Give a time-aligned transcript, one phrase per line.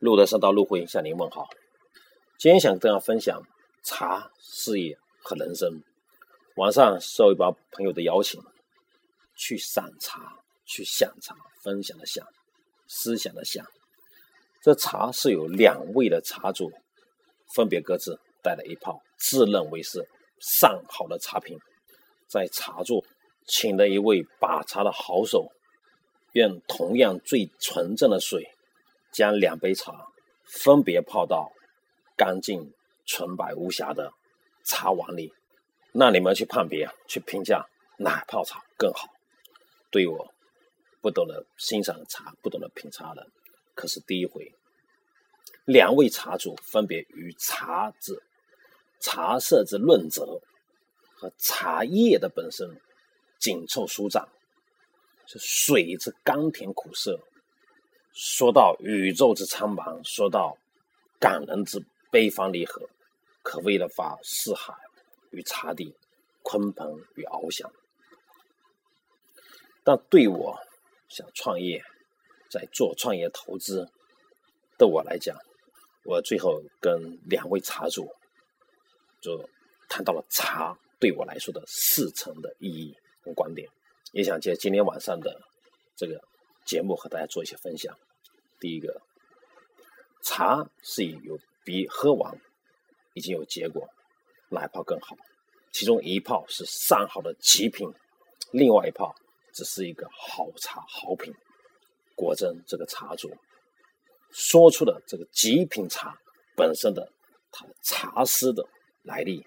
[0.00, 1.48] 路德生到路会向您问好。
[2.38, 3.42] 今天想跟大家分享
[3.82, 5.82] 茶、事业和人生。
[6.54, 8.40] 晚上受一帮朋友的邀请，
[9.34, 11.34] 去赏茶，去享茶，
[11.64, 12.24] 分享的享，
[12.86, 13.66] 思想的想。
[14.62, 16.70] 这茶是有两位的茶主，
[17.56, 20.08] 分别各自带了一泡自认为是
[20.38, 21.58] 上好的茶品，
[22.28, 23.04] 在茶座
[23.46, 25.50] 请了一位把茶的好手，
[26.34, 28.48] 用同样最纯正的水，
[29.18, 30.06] 将两杯茶
[30.44, 31.50] 分别泡到
[32.16, 32.72] 干净
[33.04, 34.12] 纯白无瑕的
[34.64, 35.32] 茶碗里。
[35.90, 37.66] 那你们去判别、去评价
[37.98, 39.08] 哪泡茶更好？
[39.90, 40.32] 对我
[41.00, 43.26] 不懂得欣赏茶、不懂得品茶的，
[43.74, 44.54] 可是第一回。
[45.64, 48.22] 两位茶主分别与茶之
[49.00, 50.40] 茶色之润泽
[51.16, 52.80] 和茶叶的本身
[53.40, 54.28] 紧凑舒展，
[55.26, 57.18] 是水之甘甜苦涩。
[58.12, 60.56] 说到宇宙之苍茫，说到
[61.18, 62.88] 感人之悲欢离合，
[63.42, 64.74] 可谓的把四海。
[65.30, 65.94] 与茶底，
[66.42, 67.70] 鲲鹏与翱翔。
[69.84, 70.58] 但对我
[71.10, 71.84] 想创业，
[72.50, 73.86] 在做创业投资
[74.78, 75.36] 的我来讲，
[76.04, 78.10] 我最后跟两位茶主
[79.20, 79.38] 就
[79.86, 83.68] 谈到了茶对我来说的四层的意义跟观点，
[84.12, 85.38] 也想借今天晚上的
[85.94, 86.18] 这个
[86.68, 87.98] 节目和大家做一些分享。
[88.60, 89.00] 第一个，
[90.22, 92.38] 茶是有比喝完
[93.14, 93.88] 已经有结果。
[94.50, 95.16] 哪一泡更好？
[95.72, 97.90] 其中一泡是上好的极品，
[98.52, 99.14] 另外一泡
[99.54, 101.32] 只是一个好茶好品。
[102.14, 103.34] 果真，这个茶主
[104.30, 106.18] 说出了这个极品茶
[106.54, 107.10] 本身的
[107.50, 108.62] 它的茶师的
[109.02, 109.46] 来历，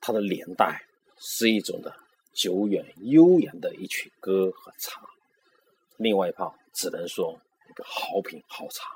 [0.00, 0.86] 它的年代
[1.18, 1.92] 是一种的
[2.32, 5.02] 久远悠扬的一曲歌和茶。
[5.96, 7.38] 另外一泡只能说
[7.70, 8.90] 一个好品好茶。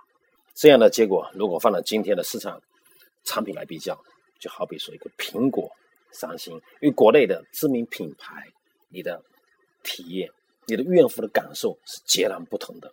[0.54, 2.60] 这样的结果，如果放到今天的市场
[3.24, 3.98] 产品来比较。
[4.38, 5.66] 就好比说一个苹果、
[6.12, 8.46] 三星与国内的知名品牌，
[8.90, 9.24] 你的
[9.82, 10.30] 体验、
[10.66, 12.92] 你的用户的感受是截然不同的。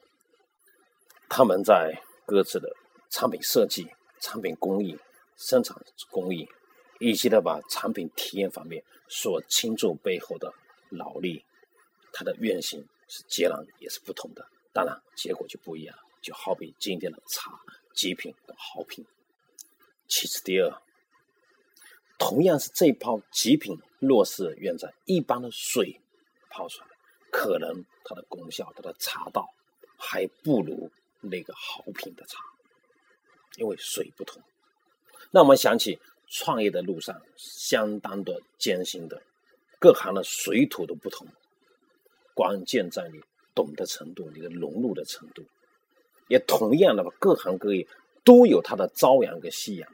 [1.28, 1.94] 他们在
[2.26, 2.74] 各自的
[3.10, 3.86] 产品设计、
[4.22, 4.98] 产品工艺、
[5.36, 5.76] 生产
[6.10, 6.48] 工艺，
[7.02, 10.54] 以及的把产品体验方面所倾注背后的
[10.90, 11.44] 劳力，
[12.14, 14.48] 它的愿心是截然也是不同的。
[14.72, 15.96] 当然，结果就不一样。
[16.22, 17.52] 就好比今天的茶，
[17.94, 19.06] 极品的好品。
[20.08, 20.82] 其次，第二。
[22.18, 26.00] 同样是这一泡极品，若是用在一般的水
[26.50, 26.88] 泡出来，
[27.30, 29.54] 可能它的功效、它的茶道
[29.98, 30.90] 还不如
[31.20, 32.40] 那个好品的茶，
[33.58, 34.42] 因为水不同。
[35.30, 36.00] 那我们想起
[36.30, 39.22] 创业的路上相当的艰辛的，
[39.78, 41.28] 各行的水土都不同，
[42.34, 43.20] 关键在你
[43.56, 45.44] 懂的程度，你的融入的程度。
[46.28, 47.88] 也同样的吧，各行各业
[48.24, 49.90] 都有它的朝阳跟夕阳。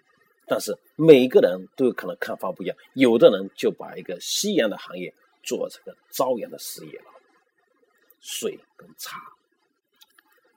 [0.48, 5.14] 但是每个人都有可能看法不一样，有的人就把一个夕阳的行业
[5.44, 7.06] 做成个朝阳的事业了。
[8.20, 9.20] 水跟茶，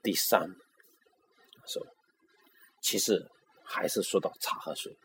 [0.01, 0.49] 第三，
[1.65, 1.85] 说，
[2.81, 3.29] 其实
[3.63, 4.95] 还是说到茶和水，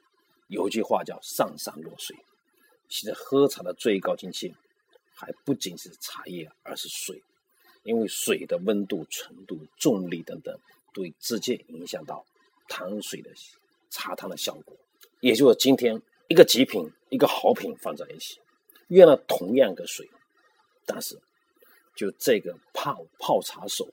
[0.49, 2.17] 有句话叫上善若水。
[2.89, 4.55] 其实喝茶的最高境界，
[5.19, 7.21] 还不仅是茶叶，而是水，
[7.83, 10.57] 因为水的温度、纯度、重力等等，
[10.95, 12.25] 都直接影响到
[12.69, 13.31] 糖水的。
[13.91, 14.77] 茶汤的效果，
[15.21, 18.39] 也就是今天一个极品一个好品放在一起，
[18.89, 20.07] 用了同样的水，
[20.85, 21.19] 但是
[21.97, 23.89] 就这个泡泡茶手，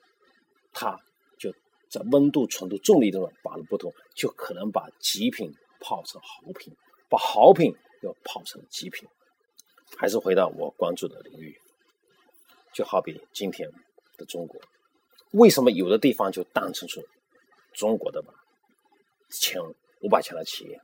[0.74, 1.00] 他
[1.38, 1.50] 就
[1.88, 5.50] 在温度、纯度、重力等等把的不同，就可能把极品
[5.80, 6.70] 泡成好品，
[7.08, 9.08] 把好品又泡成极品。
[9.96, 11.58] 还是回到我关注的领域，
[12.72, 13.70] 就好比今天
[14.16, 14.60] 的中国，
[15.32, 17.02] 为什么有的地方就诞生出
[17.72, 18.32] 中国的吧
[19.30, 19.60] 前
[20.00, 20.80] 五百强的企业，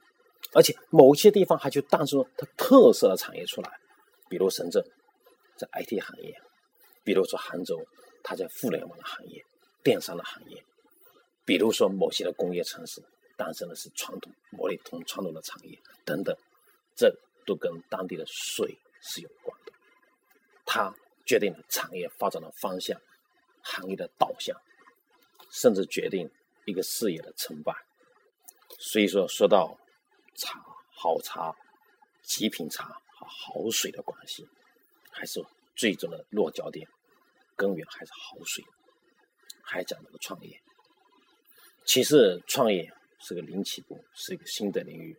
[0.55, 3.71] 而且某些地方还就诞生了它特色的产业出来，
[4.29, 4.83] 比如深圳
[5.57, 6.41] 在 IT 行业，
[7.05, 7.85] 比如说杭州
[8.23, 9.45] 它在互联网的行业、
[9.83, 10.65] 电商的行业，
[11.45, 13.03] 比如说某些的工业城市
[13.37, 16.37] 诞生的是传统磨砺同传统的产业等等，
[16.97, 17.15] 这
[17.45, 19.73] 都跟当地的水是有关的，
[20.65, 20.95] 它
[21.27, 22.99] 决定了产业发展的方向、
[23.63, 24.57] 行业的导向，
[25.51, 26.31] 甚至决定
[26.65, 27.75] 一个事业的成败。
[28.79, 29.77] 所以说，说到
[30.37, 31.55] 茶、好茶、
[32.23, 34.49] 极品茶和好水的关系，
[35.11, 35.45] 还是
[35.77, 36.89] 最终的落脚点，
[37.57, 38.65] 根源还是好水。
[39.65, 40.61] 还讲这个创业，
[41.85, 45.17] 其实创业是个零起步，是一个新的领域。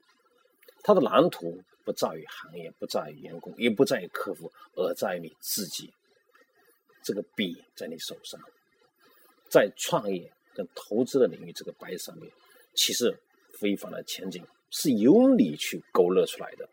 [0.84, 5.92] 它的蓝图不在于行业，不在于员工，也不在于客户，而在于你自己。
[7.04, 8.40] 这个笔在你手上，
[9.50, 12.32] 在创业跟投资的领域这个白上面，
[12.76, 13.14] 其实
[13.60, 16.68] 非凡的前景是由你去勾勒出来的。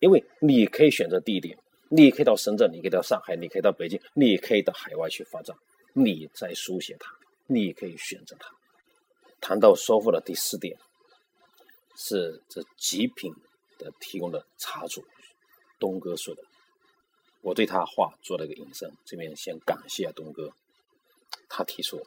[0.00, 1.56] 因为你可以选择地点，
[1.88, 5.56] 你可以到深圳，你可以到上海，你可以到北京，你可以到海外去发展，
[5.92, 7.10] 你在书写它，
[7.46, 8.50] 你可以选择它。
[9.40, 10.76] 谈到收获的第四点，
[11.96, 13.32] 是这极品
[13.78, 15.04] 的提供的茶主
[15.78, 16.42] 东哥说的，
[17.42, 20.52] 我对他话做了一个引申，这边先感谢东哥，
[21.48, 22.04] 他提出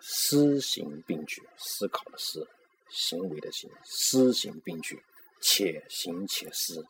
[0.00, 2.48] 思行并举，思考的思，
[2.90, 5.02] 行为的行，思行并举。
[5.38, 6.84] 且行且思，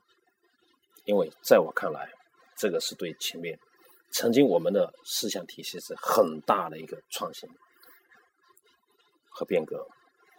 [1.05, 2.09] 因为在我看来，
[2.57, 3.59] 这个是对前面
[4.13, 7.51] 曾经我们的思想体系是很大的一个创新
[9.29, 9.87] 和变革。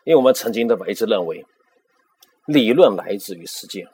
[0.05, 1.45] 因为我们曾经的一直认为，
[2.47, 3.87] 理论来自于实践，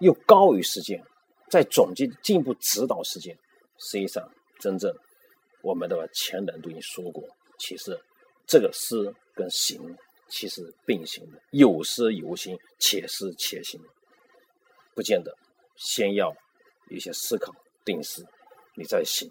[0.00, 1.00] 又高于实践，
[1.48, 3.38] 在总结进一步指导实践。
[3.78, 4.28] 实际上，
[4.58, 4.92] 真正
[5.62, 7.22] 我们的前人都已经说过，
[7.58, 7.96] 其实
[8.46, 9.96] 这个思跟行。
[10.30, 13.80] 其实并行的，有思有行，且思且行，
[14.94, 15.34] 不见得
[15.78, 16.28] 先要
[16.90, 17.50] 有一些思考
[17.82, 18.22] 定思，
[18.74, 19.26] 你再行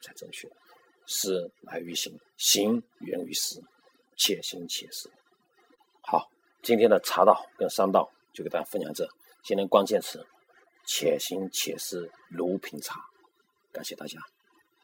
[0.00, 0.48] 才正确。
[1.08, 3.60] 思来于行，行源于思，
[4.16, 5.10] 且行且思。
[6.02, 6.30] 好，
[6.62, 9.04] 今天的茶道跟商道就给大家分享这，
[9.42, 10.24] 今天关键词：
[10.86, 13.00] 且行且思如品茶。
[13.72, 14.18] 感谢大家。